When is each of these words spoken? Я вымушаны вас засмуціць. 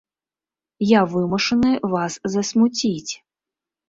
Я 0.91 1.01
вымушаны 1.11 1.71
вас 1.93 2.13
засмуціць. 2.37 3.13